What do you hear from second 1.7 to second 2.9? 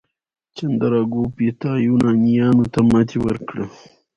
یونانیانو ته